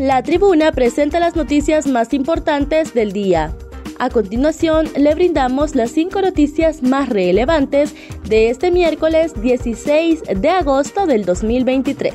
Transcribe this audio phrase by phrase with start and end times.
[0.00, 3.54] La tribuna presenta las noticias más importantes del día.
[3.98, 7.94] A continuación, le brindamos las cinco noticias más relevantes
[8.26, 12.14] de este miércoles 16 de agosto del 2023.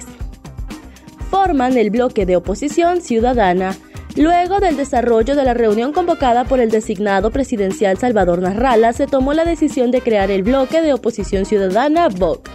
[1.29, 3.75] Forman el bloque de oposición ciudadana.
[4.15, 9.35] Luego del desarrollo de la reunión convocada por el designado presidencial Salvador Narrala, se tomó
[9.35, 12.49] la decisión de crear el bloque de oposición ciudadana VOC.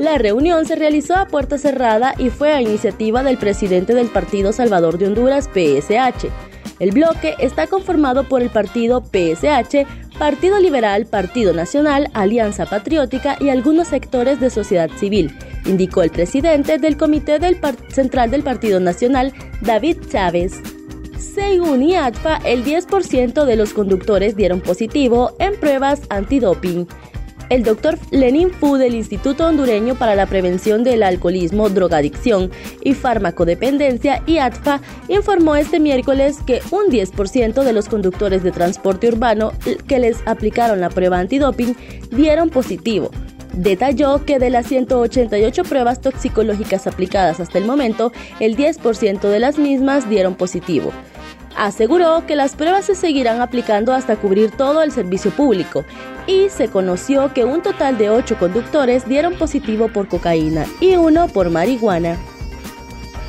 [0.00, 4.50] La reunión se realizó a puerta cerrada y fue a iniciativa del presidente del Partido
[4.50, 6.26] Salvador de Honduras, PSH.
[6.78, 9.86] El bloque está conformado por el partido PSH,
[10.18, 15.36] Partido Liberal, Partido Nacional, Alianza Patriótica y algunos sectores de sociedad civil,
[15.66, 17.38] indicó el presidente del Comité
[17.88, 20.62] Central del Partido Nacional, David Chávez.
[21.18, 26.88] Según IATFA, el 10% de los conductores dieron positivo en pruebas antidoping.
[27.50, 32.52] El doctor Lenin Fu del Instituto Hondureño para la Prevención del Alcoholismo, Drogadicción
[32.84, 39.52] y Farmacodependencia, IATFA, informó este miércoles que un 10% de los conductores de transporte urbano
[39.88, 41.76] que les aplicaron la prueba antidoping
[42.12, 43.10] dieron positivo.
[43.52, 49.58] Detalló que de las 188 pruebas toxicológicas aplicadas hasta el momento, el 10% de las
[49.58, 50.92] mismas dieron positivo.
[51.60, 55.84] Aseguró que las pruebas se seguirán aplicando hasta cubrir todo el servicio público
[56.26, 61.28] y se conoció que un total de 8 conductores dieron positivo por cocaína y uno
[61.28, 62.16] por marihuana.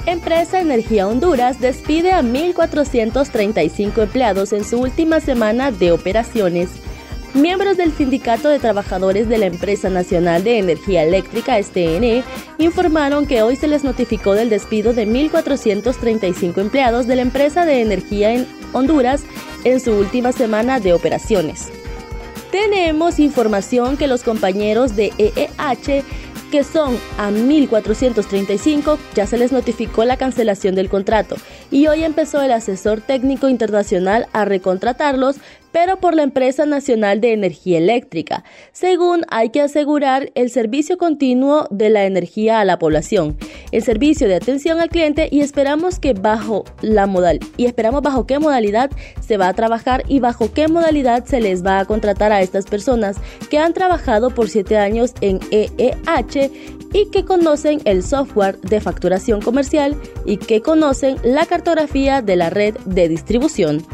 [0.05, 6.69] Empresa Energía Honduras despide a 1.435 empleados en su última semana de operaciones.
[7.33, 12.25] Miembros del Sindicato de Trabajadores de la Empresa Nacional de Energía Eléctrica, STN,
[12.57, 17.81] informaron que hoy se les notificó del despido de 1.435 empleados de la empresa de
[17.81, 19.23] energía en Honduras
[19.63, 21.69] en su última semana de operaciones.
[22.51, 26.03] Tenemos información que los compañeros de EEH
[26.51, 31.37] que son a 1.435, ya se les notificó la cancelación del contrato
[31.71, 35.37] y hoy empezó el asesor técnico internacional a recontratarlos,
[35.71, 38.43] pero por la empresa nacional de energía eléctrica.
[38.71, 43.37] Según hay que asegurar el servicio continuo de la energía a la población,
[43.71, 48.27] el servicio de atención al cliente y esperamos que bajo la modal y esperamos bajo
[48.27, 52.31] qué modalidad se va a trabajar y bajo qué modalidad se les va a contratar
[52.31, 53.17] a estas personas
[53.49, 56.51] que han trabajado por siete años en EEH
[56.93, 59.95] y que conocen el software de facturación comercial
[60.25, 63.85] y que conocen la cartografía de la red de distribución.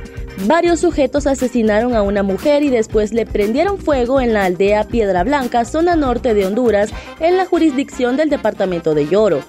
[0.47, 5.25] Varios sujetos asesinaron a una mujer y después le prendieron fuego en la aldea Piedra
[5.25, 6.91] Blanca, zona norte de Honduras,
[7.21, 9.41] en la jurisdicción del departamento de Lloro.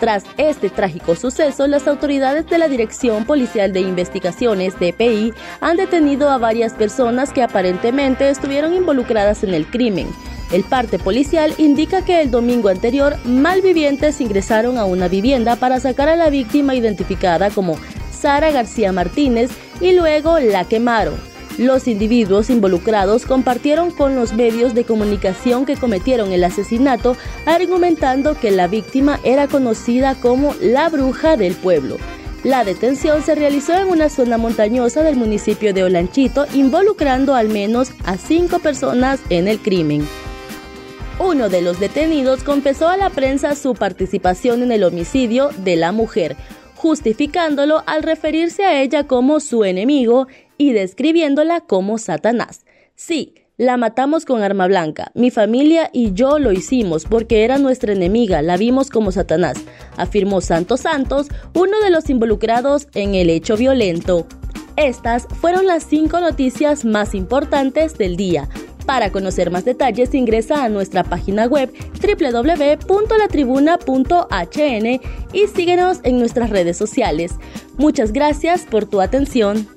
[0.00, 6.30] Tras este trágico suceso, las autoridades de la Dirección Policial de Investigaciones, DPI, han detenido
[6.30, 10.08] a varias personas que aparentemente estuvieron involucradas en el crimen.
[10.52, 16.08] El parte policial indica que el domingo anterior malvivientes ingresaron a una vivienda para sacar
[16.08, 17.76] a la víctima identificada como
[18.10, 19.50] Sara García Martínez
[19.80, 21.14] y luego la quemaron.
[21.56, 28.50] Los individuos involucrados compartieron con los medios de comunicación que cometieron el asesinato, argumentando que
[28.50, 31.96] la víctima era conocida como la bruja del pueblo.
[32.42, 37.90] La detención se realizó en una zona montañosa del municipio de Olanchito, involucrando al menos
[38.04, 40.08] a cinco personas en el crimen.
[41.22, 45.92] Uno de los detenidos confesó a la prensa su participación en el homicidio de la
[45.92, 46.34] mujer,
[46.76, 52.64] justificándolo al referirse a ella como su enemigo y describiéndola como Satanás.
[52.94, 55.12] Sí, la matamos con arma blanca.
[55.14, 59.58] Mi familia y yo lo hicimos porque era nuestra enemiga, la vimos como Satanás,
[59.98, 64.26] afirmó Santos Santos, uno de los involucrados en el hecho violento.
[64.76, 68.48] Estas fueron las cinco noticias más importantes del día.
[68.86, 75.00] Para conocer más detalles ingresa a nuestra página web www.latribuna.hn
[75.32, 77.34] y síguenos en nuestras redes sociales.
[77.76, 79.68] Muchas gracias por tu atención.